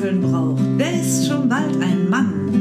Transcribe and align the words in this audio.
Muskeln 0.00 0.22
braucht? 0.22 0.62
Wer 0.78 0.98
ist 0.98 1.26
schon 1.28 1.46
bald 1.46 1.78
ein 1.82 2.08
Mann 2.08 2.59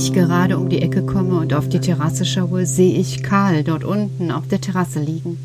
ich 0.00 0.14
gerade 0.14 0.56
um 0.56 0.70
die 0.70 0.80
Ecke 0.80 1.04
komme 1.04 1.38
und 1.38 1.52
auf 1.52 1.68
die 1.68 1.78
Terrasse 1.78 2.24
schaue, 2.24 2.64
sehe 2.64 2.98
ich 2.98 3.22
Karl 3.22 3.64
dort 3.64 3.84
unten 3.84 4.30
auf 4.30 4.48
der 4.48 4.58
Terrasse 4.58 4.98
liegen. 4.98 5.36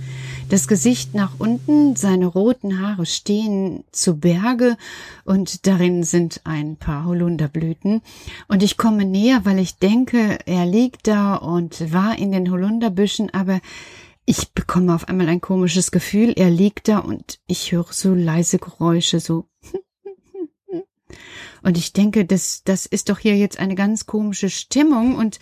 Das 0.47 0.69
Gesicht 0.69 1.13
nach 1.13 1.33
unten, 1.39 1.97
seine 1.97 2.27
roten 2.27 2.79
Haare 2.79 3.05
stehen 3.05 3.83
zu 3.91 4.17
Berge 4.17 4.77
und 5.25 5.67
darin 5.67 6.03
sind 6.03 6.39
ein 6.45 6.77
paar 6.77 7.03
Holunderblüten. 7.03 8.01
Und 8.47 8.63
ich 8.63 8.77
komme 8.77 9.03
näher, 9.03 9.41
weil 9.43 9.59
ich 9.59 9.77
denke, 9.77 10.39
er 10.45 10.65
liegt 10.65 11.07
da 11.07 11.35
und 11.35 11.91
war 11.91 12.17
in 12.17 12.31
den 12.31 12.49
Holunderbüschen, 12.49 13.33
aber 13.33 13.59
ich 14.25 14.53
bekomme 14.53 14.95
auf 14.95 15.09
einmal 15.09 15.27
ein 15.27 15.41
komisches 15.41 15.91
Gefühl. 15.91 16.31
Er 16.33 16.49
liegt 16.49 16.87
da 16.87 16.99
und 16.99 17.39
ich 17.45 17.73
höre 17.73 17.91
so 17.91 18.13
leise 18.13 18.57
Geräusche, 18.57 19.19
so 19.19 19.47
und 21.63 21.77
ich 21.77 21.93
denke, 21.93 22.25
das, 22.25 22.63
das 22.63 22.85
ist 22.85 23.09
doch 23.09 23.19
hier 23.19 23.37
jetzt 23.37 23.59
eine 23.59 23.75
ganz 23.75 24.05
komische 24.05 24.49
Stimmung 24.49 25.15
und 25.15 25.39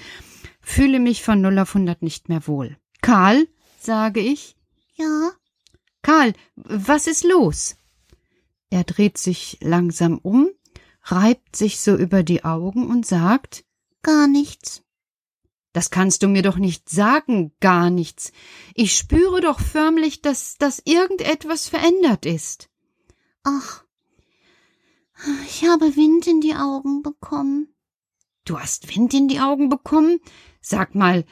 fühle 0.62 1.00
mich 1.00 1.24
von 1.24 1.42
0 1.42 1.60
auf 1.60 1.76
100 1.76 2.02
nicht 2.02 2.30
mehr 2.30 2.48
wohl. 2.48 2.78
Karl, 3.02 3.48
sage 3.80 4.20
ich. 4.20 4.56
Ja. 4.96 5.32
Karl, 6.02 6.34
was 6.56 7.08
ist 7.08 7.24
los? 7.24 7.76
Er 8.70 8.84
dreht 8.84 9.18
sich 9.18 9.58
langsam 9.62 10.18
um 10.18 10.50
reibt 11.04 11.56
sich 11.56 11.80
so 11.82 11.96
über 11.96 12.24
die 12.24 12.44
Augen 12.44 12.90
und 12.90 13.06
sagt 13.06 13.66
Gar 14.02 14.28
nichts. 14.28 14.82
Das 15.72 15.90
kannst 15.90 16.24
du 16.24 16.28
mir 16.28 16.42
doch 16.42 16.58
nicht 16.58 16.90
sagen, 16.90 17.54
gar 17.62 17.90
nichts. 17.90 18.32
Ich 18.76 18.96
spüre 18.96 19.40
doch 19.40 19.60
förmlich, 19.60 20.22
dass, 20.22 20.58
dass 20.58 20.82
irgendetwas 20.84 21.70
verändert 21.70 22.26
ist. 22.26 22.70
Ach, 23.44 23.83
ich 25.46 25.66
habe 25.66 25.96
Wind 25.96 26.28
in 26.28 26.42
die 26.42 26.56
Augen 26.56 27.04
bekommen. 27.04 27.74
Du 28.46 28.60
hast 28.60 28.94
Wind 28.94 29.14
in 29.14 29.28
die 29.28 29.40
Augen 29.40 29.70
bekommen? 29.70 30.20
Sag 30.62 30.96
mal, 30.96 31.26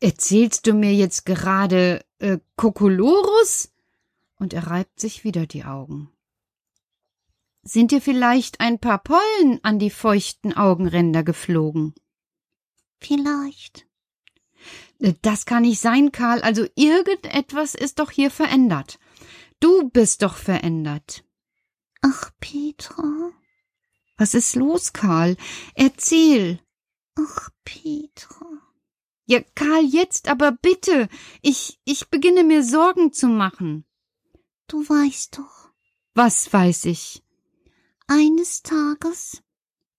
erzählst 0.00 0.66
du 0.66 0.72
mir 0.72 0.92
jetzt 0.94 1.24
gerade 1.26 2.04
äh, 2.18 2.38
Kokolorus? 2.56 3.72
Und 4.38 4.52
er 4.52 4.66
reibt 4.66 5.00
sich 5.00 5.24
wieder 5.24 5.46
die 5.46 5.64
Augen. 5.64 6.10
Sind 7.62 7.90
dir 7.90 8.00
vielleicht 8.00 8.60
ein 8.60 8.78
paar 8.78 8.98
Pollen 8.98 9.60
an 9.62 9.78
die 9.78 9.90
feuchten 9.90 10.52
Augenränder 10.52 11.24
geflogen? 11.24 11.94
Vielleicht. 13.00 13.86
Äh, 15.00 15.14
das 15.22 15.46
kann 15.46 15.62
nicht 15.62 15.80
sein, 15.80 16.12
Karl. 16.12 16.42
Also 16.42 16.66
irgendetwas 16.74 17.74
ist 17.74 17.98
doch 17.98 18.10
hier 18.10 18.30
verändert. 18.30 18.98
Du 19.60 19.88
bist 19.90 20.22
doch 20.22 20.36
verändert. 20.36 21.24
Ach, 22.08 22.30
Petra. 22.38 23.32
Was 24.16 24.34
ist 24.34 24.54
los, 24.54 24.92
Karl? 24.92 25.36
Erzähl. 25.74 26.60
Ach, 27.16 27.50
Petra. 27.64 28.46
Ja, 29.24 29.40
Karl, 29.56 29.84
jetzt 29.84 30.28
aber 30.28 30.52
bitte. 30.52 31.08
Ich, 31.42 31.80
ich 31.84 32.08
beginne 32.08 32.44
mir 32.44 32.62
Sorgen 32.62 33.12
zu 33.12 33.26
machen. 33.26 33.84
Du 34.68 34.88
weißt 34.88 35.38
doch. 35.38 35.70
Was 36.14 36.52
weiß 36.52 36.84
ich? 36.84 37.24
Eines 38.06 38.62
Tages. 38.62 39.42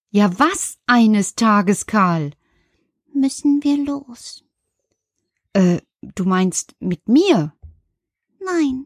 Ja, 0.10 0.39
was 0.39 0.77
eines 0.86 1.36
Tages, 1.36 1.88
Karl? 1.88 2.31
Müssen 3.13 3.63
wir 3.63 3.83
los. 3.83 4.45
Äh, 5.51 5.81
du 6.01 6.24
meinst 6.24 6.74
mit 6.80 7.10
mir? 7.10 7.53
Nein. 8.39 8.86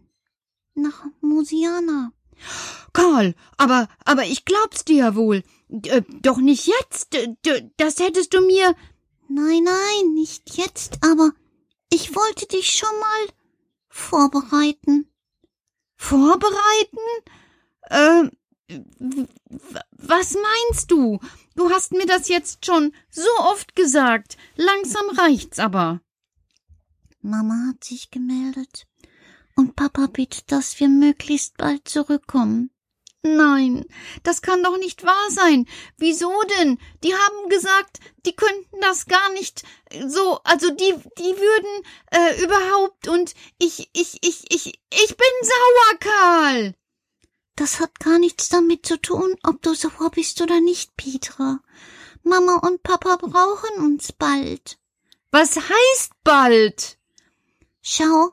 Nach 0.74 1.06
Musiana. 1.21 2.13
Karl, 2.93 3.35
aber, 3.57 3.88
aber 4.05 4.25
ich 4.25 4.45
glaub's 4.45 4.85
dir 4.85 4.95
ja 4.97 5.15
wohl. 5.15 5.43
Äh, 5.69 6.01
doch 6.21 6.38
nicht 6.38 6.67
jetzt. 6.67 7.13
D 7.13 7.71
das 7.77 7.99
hättest 7.99 8.33
du 8.33 8.41
mir. 8.41 8.75
Nein, 9.29 9.63
nein, 9.63 10.13
nicht 10.13 10.57
jetzt, 10.57 10.99
aber 11.03 11.31
ich 11.89 12.15
wollte 12.15 12.47
dich 12.47 12.71
schon 12.73 12.99
mal 12.99 13.35
vorbereiten. 13.88 15.07
Vorbereiten? 15.95 16.97
Äh, 17.89 18.29
was 19.91 20.33
meinst 20.33 20.91
du? 20.91 21.19
Du 21.55 21.69
hast 21.69 21.91
mir 21.91 22.05
das 22.05 22.27
jetzt 22.27 22.65
schon 22.65 22.93
so 23.09 23.29
oft 23.39 23.75
gesagt. 23.75 24.38
Langsam 24.55 25.09
reicht's 25.11 25.59
aber. 25.59 26.01
Mama 27.21 27.67
hat 27.69 27.83
sich 27.83 28.09
gemeldet. 28.09 28.88
Und 29.55 29.75
Papa 29.75 30.07
bittet, 30.07 30.51
dass 30.51 30.79
wir 30.79 30.89
möglichst 30.89 31.57
bald 31.57 31.88
zurückkommen. 31.88 32.70
Nein, 33.23 33.85
das 34.23 34.41
kann 34.41 34.63
doch 34.63 34.77
nicht 34.77 35.03
wahr 35.06 35.29
sein. 35.29 35.68
Wieso 35.97 36.31
denn? 36.57 36.79
Die 37.03 37.13
haben 37.13 37.50
gesagt, 37.50 38.00
die 38.25 38.35
könnten 38.35 38.81
das 38.81 39.06
gar 39.06 39.31
nicht 39.33 39.63
so, 40.07 40.39
also 40.44 40.71
die, 40.71 40.95
die 41.19 41.38
würden 41.38 41.85
äh, 42.12 42.44
überhaupt 42.44 43.07
und 43.07 43.35
ich, 43.59 43.89
ich, 43.94 44.18
ich, 44.23 44.45
ich, 44.50 44.79
ich 44.89 45.18
bin 45.18 45.27
sauer, 45.44 46.00
Karl. 46.00 46.75
Das 47.56 47.79
hat 47.79 48.00
gar 48.00 48.18
nichts 48.18 48.50
damit 48.50 48.88
zu 48.88 49.00
tun, 49.00 49.35
ob 49.44 49.62
du 49.62 49.75
sauer 49.75 50.09
bist 50.09 50.41
oder 50.41 50.59
nicht, 50.59 50.97
Petra. 50.97 51.59
Mama 52.24 52.56
und 52.56 52.81
Papa 52.81 53.17
brauchen 53.17 53.83
uns 53.83 54.13
bald. 54.13 54.79
Was 55.29 55.57
heißt 55.57 56.12
bald? 56.24 56.97
Schau, 57.83 58.31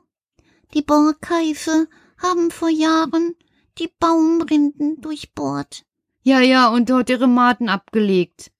die 0.73 0.81
Borkeife 0.81 1.87
haben 2.17 2.49
vor 2.49 2.69
Jahren 2.69 3.35
die 3.79 3.89
Baumrinden 3.99 5.01
durchbohrt. 5.01 5.85
Ja, 6.21 6.41
ja, 6.41 6.69
und 6.69 6.89
dort 6.89 7.09
ihre 7.09 7.27
Maten 7.27 7.69
abgelegt. 7.69 8.51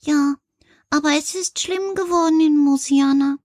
Ja, 0.00 0.34
aber 0.90 1.12
es 1.16 1.34
ist 1.34 1.58
schlimm 1.58 1.94
geworden 1.94 2.40
in 2.40 2.56
Musiana. 2.58 3.38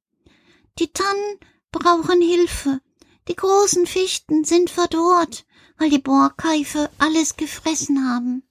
Die 0.80 0.92
Tannen 0.92 1.39
brauchen 1.71 2.21
Hilfe. 2.21 2.81
Die 3.27 3.36
großen 3.36 3.88
Fichten 3.88 4.44
sind 4.44 4.69
verdorrt, 4.69 5.45
weil 5.77 5.89
die 5.89 6.00
Borkeife 6.00 6.89
alles 6.98 7.38
gefressen 7.38 8.09
haben. 8.09 8.44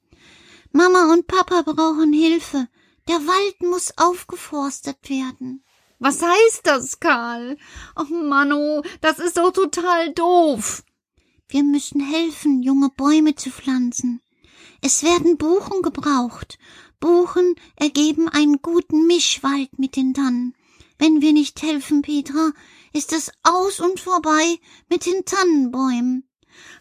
Mama 0.72 1.12
und 1.12 1.26
Papa 1.26 1.62
brauchen 1.62 2.12
Hilfe. 2.12 2.68
Der 3.08 3.16
Wald 3.26 3.62
muss 3.62 3.92
aufgeforstet 3.96 5.08
werden. 5.08 5.62
Was 5.98 6.20
heißt 6.22 6.60
das, 6.64 7.00
Karl? 7.00 7.56
Ach, 7.94 8.08
Manu, 8.08 8.82
das 9.00 9.18
ist 9.18 9.36
doch 9.36 9.52
total 9.52 10.12
doof. 10.12 10.82
Wir 11.48 11.62
müssen 11.62 12.00
helfen, 12.00 12.62
junge 12.62 12.90
Bäume 12.90 13.36
zu 13.36 13.50
pflanzen. 13.50 14.20
Es 14.82 15.04
werden 15.04 15.36
Buchen 15.36 15.80
gebraucht. 15.82 16.58
Buchen 16.98 17.54
ergeben 17.76 18.28
einen 18.28 18.60
guten 18.62 19.06
Mischwald 19.06 19.78
mit 19.78 19.94
den 19.94 20.12
Tannen. 20.12 20.56
Wenn 20.98 21.20
wir 21.20 21.32
nicht 21.32 21.62
helfen, 21.62 22.02
Petra, 22.02 22.52
ist 22.92 23.12
es 23.12 23.30
aus 23.44 23.80
und 23.80 24.00
vorbei 24.00 24.58
mit 24.88 25.06
den 25.06 25.24
Tannenbäumen. 25.24 26.28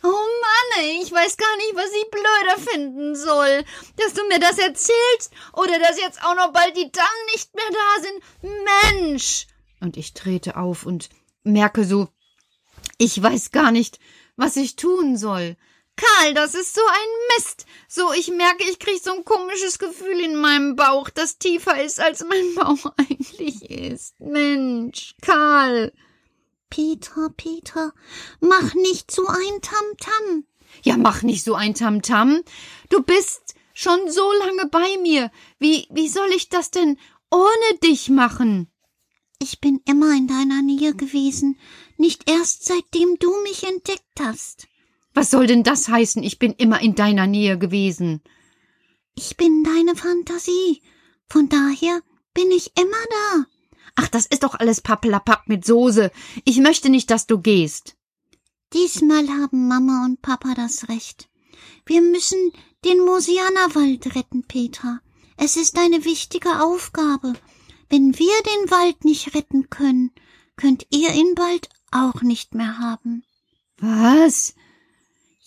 Oh 0.04 0.08
Mann, 0.08 0.86
ich 1.02 1.12
weiß 1.12 1.38
gar 1.38 1.58
nicht, 1.58 1.76
was 1.76 1.92
ich 1.92 2.10
blöder 2.10 2.72
finden 2.72 3.16
soll. 3.16 3.66
Dass 3.98 4.14
du 4.14 4.28
mir 4.30 4.40
das 4.40 4.58
erzählst 4.58 5.32
oder 5.54 5.78
dass 5.80 6.00
jetzt 6.00 6.24
auch 6.24 6.36
noch 6.36 6.54
bald 6.54 6.76
die 6.76 6.92
Tannen 6.92 7.26
nicht 7.34 7.54
mehr 7.54 7.70
da 7.72 8.02
sind. 8.02 9.04
Mensch! 9.04 9.48
Und 9.82 9.98
ich 9.98 10.14
trete 10.14 10.58
auf 10.58 10.86
und 10.86 11.10
merke 11.44 11.84
so, 11.84 12.08
ich 12.98 13.22
weiß 13.22 13.52
gar 13.52 13.72
nicht, 13.72 14.00
was 14.38 14.56
ich 14.58 14.76
tun 14.76 15.18
soll. 15.18 15.58
Karl, 15.96 16.34
das 16.34 16.56
ist 16.56 16.76
so 16.76 16.82
ein 16.82 17.38
Mist. 17.38 17.66
So, 17.88 18.12
ich 18.14 18.30
merke, 18.30 18.64
ich 18.70 18.80
krieg 18.80 19.02
so 19.02 19.14
ein 19.14 19.24
komisches 19.24 19.80
Gefühl 19.80 20.20
in 20.20 20.36
meinem 20.36 20.76
Bauch, 20.76 21.10
das 21.10 21.38
tiefer 21.38 21.82
ist, 21.82 22.00
als 22.02 22.26
mein 22.28 22.56
Bauch 22.56 22.92
eigentlich 22.98 23.70
ist. 23.70 24.20
Mensch, 24.20 25.16
Karl. 25.22 25.94
Peter, 26.70 27.30
Peter, 27.38 27.94
mach 28.42 28.74
nicht 28.74 29.12
so 29.12 29.26
ein 29.28 29.62
Tamtam. 29.62 29.96
-Tam. 29.98 30.44
Ja, 30.84 30.98
mach 30.98 31.22
nicht 31.22 31.46
so 31.46 31.56
ein 31.56 31.74
Tamtam. 31.74 32.30
-Tam. 32.30 32.46
Du 32.90 33.02
bist 33.02 33.56
schon 33.74 34.10
so 34.10 34.30
lange 34.34 34.68
bei 34.70 34.98
mir. 35.02 35.32
Wie, 35.60 35.88
wie 35.92 36.10
soll 36.10 36.30
ich 36.36 36.50
das 36.50 36.72
denn 36.72 36.98
ohne 37.32 37.80
dich 37.84 38.10
machen? 38.10 38.70
Ich 39.40 39.60
bin 39.60 39.82
immer 39.86 40.16
in 40.16 40.28
deiner 40.28 40.62
Nähe 40.62 40.96
gewesen, 40.96 41.58
nicht 41.98 42.30
erst 42.30 42.66
seitdem 42.66 43.18
du 43.20 43.32
mich 43.44 43.64
entdeckt 43.64 44.20
hast. 44.20 44.68
Was 45.14 45.32
soll 45.32 45.48
denn 45.48 45.64
das 45.64 45.88
heißen, 45.88 46.24
ich 46.24 46.40
bin 46.40 46.54
immer 46.54 46.82
in 46.82 46.96
deiner 46.96 47.28
Nähe 47.28 47.58
gewesen? 47.58 48.22
Ich 49.16 49.38
bin 49.38 49.64
deine 49.64 49.96
Fantasie. 49.96 50.82
Von 51.30 51.50
daher 51.50 52.02
bin 52.34 52.52
ich 52.52 52.72
immer 52.78 53.04
da. 53.10 53.46
Ach, 53.96 54.08
das 54.10 54.26
ist 54.26 54.44
doch 54.44 54.56
alles 54.56 54.82
Pappelapapp 54.82 55.48
mit 55.48 55.66
Soße. 55.66 56.12
Ich 56.44 56.58
möchte 56.58 56.90
nicht, 56.90 57.10
dass 57.10 57.28
du 57.28 57.40
gehst. 57.40 57.96
Diesmal 58.74 59.28
haben 59.30 59.68
Mama 59.70 60.04
und 60.06 60.22
Papa 60.22 60.54
das 60.54 60.90
Recht. 60.90 61.30
Wir 61.86 62.02
müssen 62.02 62.52
den 62.84 63.00
Mosianerwald 63.00 64.16
retten, 64.16 64.44
Petra. 64.44 65.00
Es 65.38 65.56
ist 65.56 65.78
eine 65.78 66.04
wichtige 66.04 66.62
Aufgabe. 66.62 67.34
Wenn 67.96 68.20
wir 68.20 68.42
den 68.44 68.72
Wald 68.72 69.06
nicht 69.06 69.36
retten 69.36 69.70
können, 69.70 70.12
könnt 70.58 70.86
ihr 70.90 71.14
ihn 71.14 71.34
bald 71.34 71.70
auch 71.92 72.24
nicht 72.24 72.54
mehr 72.54 72.78
haben. 72.78 73.24
Was? 73.78 74.54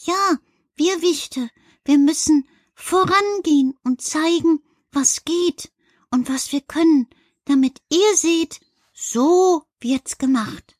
Ja, 0.06 0.38
wir 0.74 1.02
Wichte, 1.02 1.50
wir 1.84 1.98
müssen 1.98 2.48
vorangehen 2.72 3.74
und 3.84 4.00
zeigen, 4.00 4.62
was 4.92 5.26
geht 5.26 5.70
und 6.10 6.30
was 6.30 6.50
wir 6.50 6.62
können, 6.62 7.06
damit 7.44 7.82
ihr 7.90 8.16
seht, 8.16 8.60
so 8.94 9.64
wird's 9.78 10.16
gemacht. 10.16 10.78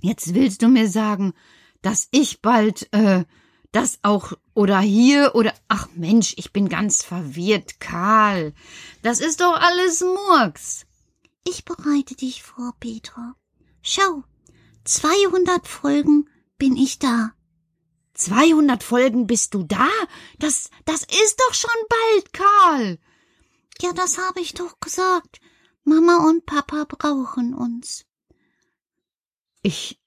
Jetzt 0.00 0.32
willst 0.32 0.62
du 0.62 0.68
mir 0.68 0.88
sagen, 0.88 1.34
dass 1.82 2.08
ich 2.10 2.40
bald, 2.40 2.90
äh, 2.94 3.26
das 3.72 3.98
auch 4.02 4.32
oder 4.54 4.80
hier 4.80 5.34
oder 5.34 5.54
ach 5.68 5.88
Mensch, 5.94 6.34
ich 6.36 6.52
bin 6.52 6.68
ganz 6.68 7.04
verwirrt, 7.04 7.80
Karl. 7.80 8.54
Das 9.02 9.20
ist 9.20 9.40
doch 9.40 9.54
alles 9.54 10.00
Murks. 10.00 10.86
Ich 11.44 11.64
bereite 11.64 12.14
dich 12.14 12.42
vor, 12.42 12.74
Petra. 12.80 13.34
Schau, 13.82 14.24
200 14.84 15.66
Folgen 15.66 16.28
bin 16.56 16.76
ich 16.76 16.98
da. 16.98 17.32
200 18.14 18.82
Folgen 18.82 19.26
bist 19.26 19.54
du 19.54 19.62
da? 19.62 19.88
Das, 20.38 20.70
das 20.84 21.02
ist 21.02 21.40
doch 21.40 21.54
schon 21.54 21.70
bald, 21.88 22.32
Karl. 22.32 22.98
Ja, 23.80 23.92
das 23.92 24.18
habe 24.18 24.40
ich 24.40 24.54
doch 24.54 24.80
gesagt. 24.80 25.40
Mama 25.84 26.28
und 26.28 26.44
Papa 26.44 26.84
brauchen 26.84 27.54
uns. 27.54 28.04
Ich, 29.62 30.00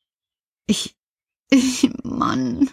ich, 0.68 0.98
ich, 1.50 1.89
Mann. 2.03 2.70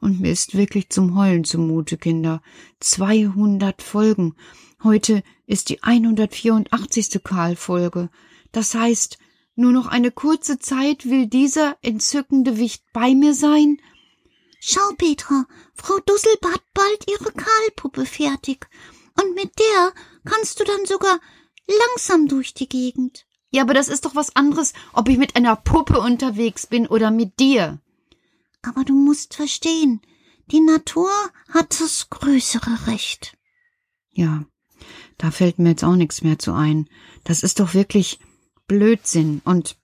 Und 0.00 0.20
mir 0.20 0.32
ist 0.32 0.56
wirklich 0.56 0.90
zum 0.90 1.16
Heulen 1.16 1.44
zumute, 1.44 1.98
Kinder. 1.98 2.42
200 2.80 3.82
Folgen. 3.82 4.34
Heute 4.82 5.22
ist 5.46 5.68
die 5.68 5.82
184. 5.82 7.22
Karl-Folge. 7.22 8.08
Das 8.52 8.74
heißt, 8.74 9.18
nur 9.54 9.72
noch 9.72 9.86
eine 9.86 10.10
kurze 10.10 10.58
Zeit 10.58 11.04
will 11.04 11.26
dieser 11.26 11.76
entzückende 11.82 12.56
Wicht 12.56 12.82
bei 12.92 13.14
mir 13.14 13.34
sein? 13.34 13.78
Schau, 14.58 14.92
Petra, 14.96 15.46
Frau 15.74 15.98
Dusselb 16.06 16.44
hat 16.46 16.62
bald 16.74 17.10
ihre 17.10 17.32
Karlpuppe 17.32 18.06
fertig. 18.06 18.68
Und 19.22 19.34
mit 19.34 19.58
der 19.58 19.92
kannst 20.24 20.60
du 20.60 20.64
dann 20.64 20.86
sogar 20.86 21.18
langsam 21.66 22.28
durch 22.28 22.54
die 22.54 22.68
Gegend. 22.68 23.26
Ja, 23.50 23.62
aber 23.62 23.74
das 23.74 23.88
ist 23.88 24.04
doch 24.04 24.14
was 24.14 24.36
anderes, 24.36 24.72
ob 24.92 25.08
ich 25.08 25.18
mit 25.18 25.36
einer 25.36 25.56
Puppe 25.56 26.00
unterwegs 26.00 26.66
bin 26.66 26.86
oder 26.86 27.10
mit 27.10 27.40
dir. 27.40 27.80
Aber 28.62 28.84
du 28.84 28.94
musst 28.94 29.34
verstehen, 29.34 30.00
die 30.50 30.60
Natur 30.60 31.10
hat 31.48 31.80
das 31.80 32.10
größere 32.10 32.86
Recht. 32.86 33.36
Ja, 34.10 34.44
da 35.18 35.30
fällt 35.30 35.58
mir 35.58 35.70
jetzt 35.70 35.84
auch 35.84 35.96
nichts 35.96 36.22
mehr 36.22 36.38
zu 36.38 36.52
ein. 36.52 36.88
Das 37.24 37.42
ist 37.42 37.60
doch 37.60 37.74
wirklich 37.74 38.18
Blödsinn. 38.66 39.40
Und 39.44 39.76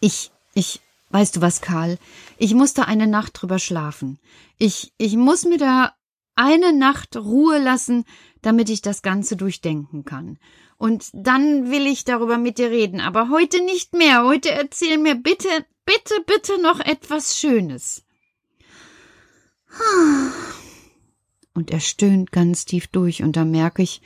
ich, 0.00 0.30
ich, 0.54 0.80
weißt 1.10 1.36
du 1.36 1.40
was, 1.40 1.60
Karl? 1.60 1.98
Ich 2.36 2.54
muss 2.54 2.74
da 2.74 2.82
eine 2.82 3.06
Nacht 3.06 3.40
drüber 3.40 3.58
schlafen. 3.58 4.18
Ich, 4.58 4.92
ich 4.98 5.16
muss 5.16 5.44
mir 5.44 5.58
da 5.58 5.94
eine 6.34 6.72
Nacht 6.72 7.16
Ruhe 7.16 7.58
lassen, 7.58 8.04
damit 8.42 8.70
ich 8.70 8.82
das 8.82 9.02
Ganze 9.02 9.36
durchdenken 9.36 10.04
kann. 10.04 10.38
Und 10.76 11.10
dann 11.12 11.70
will 11.70 11.86
ich 11.86 12.04
darüber 12.04 12.38
mit 12.38 12.58
dir 12.58 12.70
reden, 12.70 13.00
aber 13.00 13.28
heute 13.28 13.62
nicht 13.64 13.94
mehr. 13.94 14.24
Heute 14.24 14.52
erzähl 14.52 14.98
mir 14.98 15.16
bitte, 15.16 15.48
bitte, 15.88 16.22
bitte 16.26 16.60
noch 16.60 16.80
etwas 16.80 17.38
Schönes. 17.38 18.04
Und 21.54 21.70
er 21.70 21.80
stöhnt 21.80 22.30
ganz 22.30 22.66
tief 22.66 22.88
durch, 22.88 23.22
und 23.22 23.36
da 23.36 23.44
merke 23.44 23.82
ich, 23.82 24.02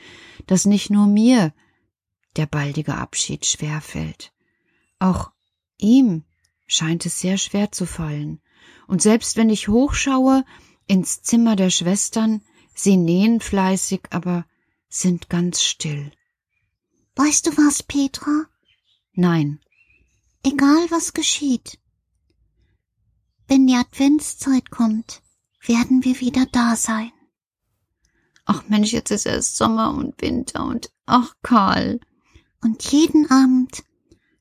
dass 0.47 0.65
nicht 0.65 0.89
nur 0.89 1.07
mir 1.07 1.53
der 2.37 2.45
baldige 2.45 2.95
Abschied 2.95 3.45
schwer 3.45 3.81
fällt. 3.81 4.31
Auch 4.99 5.31
ihm 5.77 6.23
scheint 6.67 7.05
es 7.05 7.19
sehr 7.19 7.37
schwer 7.37 7.71
zu 7.71 7.85
fallen. 7.85 8.41
Und 8.87 9.01
selbst 9.01 9.35
wenn 9.35 9.49
ich 9.49 9.67
hochschaue 9.67 10.45
ins 10.87 11.21
Zimmer 11.21 11.57
der 11.57 11.69
Schwestern, 11.69 12.41
sie 12.73 12.95
nähen 12.95 13.41
fleißig, 13.41 14.03
aber 14.09 14.45
sind 14.87 15.29
ganz 15.29 15.61
still. 15.61 16.11
Weißt 17.15 17.45
du 17.45 17.51
was, 17.57 17.83
Petra? 17.83 18.45
Nein. 19.13 19.62
Egal 20.43 20.91
was 20.91 21.13
geschieht. 21.13 21.79
Wenn 23.47 23.65
die 23.65 23.75
Adventszeit 23.75 24.69
kommt, 24.69 25.21
werden 25.65 26.03
wir 26.03 26.19
wieder 26.19 26.45
da 26.45 26.75
sein. 26.75 27.11
Ach 28.45 28.67
Mensch, 28.67 28.91
jetzt 28.91 29.11
ist 29.11 29.25
erst 29.25 29.55
Sommer 29.55 29.93
und 29.93 30.21
Winter 30.21 30.65
und 30.65 30.91
ach 31.05 31.33
Karl. 31.43 32.01
Und 32.61 32.83
jeden 32.91 33.31
Abend 33.31 33.83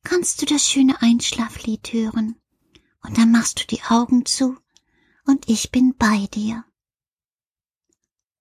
kannst 0.02 0.42
du 0.42 0.46
das 0.46 0.68
schöne 0.68 1.00
Einschlaflied 1.00 1.92
hören. 1.92 2.36
Und 3.02 3.18
dann 3.18 3.30
machst 3.30 3.60
du 3.60 3.66
die 3.66 3.82
Augen 3.82 4.26
zu 4.26 4.56
und 5.24 5.48
ich 5.48 5.70
bin 5.70 5.94
bei 5.96 6.26
dir. 6.34 6.64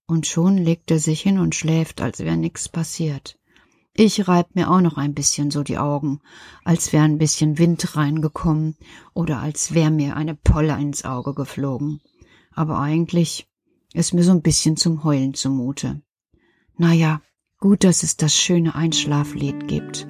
Und 0.07 0.27
schon 0.27 0.57
legt 0.57 0.91
er 0.91 0.99
sich 0.99 1.21
hin 1.21 1.39
und 1.39 1.55
schläft, 1.55 2.01
als 2.01 2.19
wäre 2.19 2.37
nix 2.37 2.69
passiert. 2.69 3.39
Ich 3.93 4.27
reib 4.27 4.55
mir 4.55 4.71
auch 4.71 4.81
noch 4.81 4.98
ein 4.98 5.13
bisschen 5.13 5.51
so 5.51 5.63
die 5.63 5.77
Augen, 5.77 6.21
als 6.63 6.93
wär 6.93 7.03
ein 7.03 7.17
bisschen 7.17 7.57
Wind 7.57 7.95
reingekommen 7.98 8.77
oder 9.13 9.39
als 9.39 9.74
wär 9.74 9.91
mir 9.91 10.15
eine 10.15 10.36
Polle 10.36 10.77
ins 10.79 11.03
Auge 11.03 11.33
geflogen. 11.33 12.00
Aber 12.53 12.79
eigentlich 12.79 13.50
ist 13.93 14.13
mir 14.13 14.24
so 14.24 14.31
ein 14.31 14.41
bisschen 14.41 14.77
zum 14.77 15.03
Heulen 15.03 15.33
zumute. 15.33 16.01
Na 16.77 16.93
ja, 16.93 17.21
gut, 17.60 17.83
dass 17.83 18.03
es 18.03 18.15
das 18.15 18.33
schöne 18.33 18.75
Einschlaflied 18.75 19.67
gibt. 19.67 20.07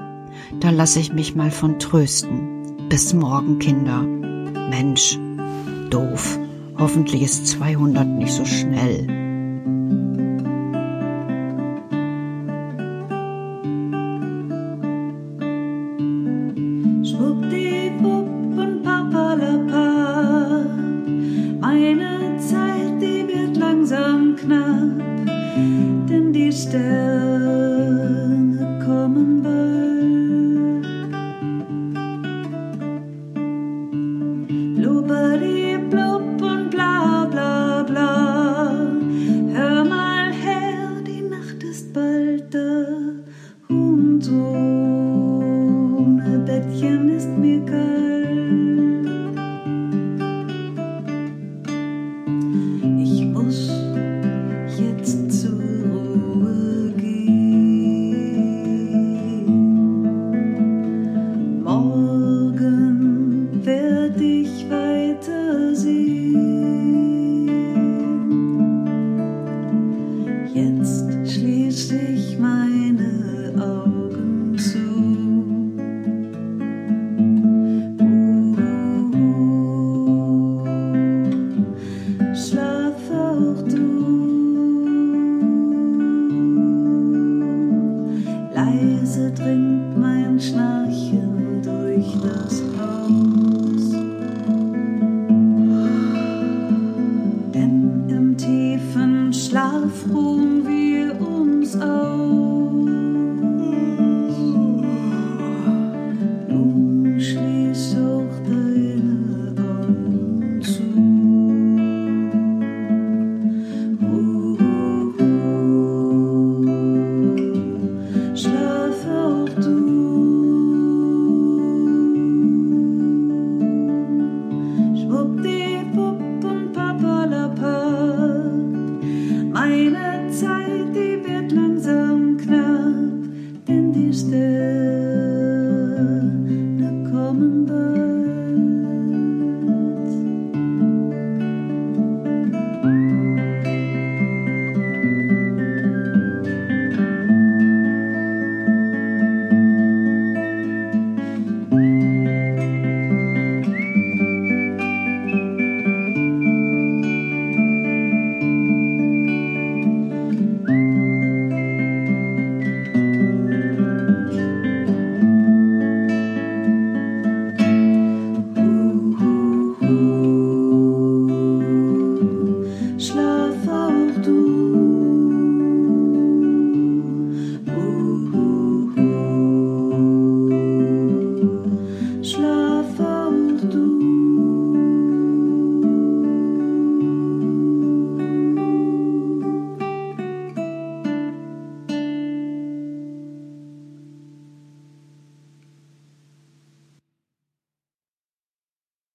Da 0.59 0.69
lasse 0.69 0.99
ich 0.99 1.11
mich 1.11 1.35
mal 1.35 1.51
von 1.51 1.79
trösten. 1.79 2.87
Bis 2.87 3.13
morgen, 3.13 3.57
Kinder. 3.59 4.03
Mensch, 4.03 5.17
doof. 5.89 6.39
Hoffentlich 6.77 7.23
ist 7.23 7.47
200 7.47 8.07
nicht 8.07 8.33
so 8.33 8.45
schnell. 8.45 9.20
Knapp, 24.41 24.97
denn 26.09 26.33
die 26.33 26.51
Sterne 26.51 27.30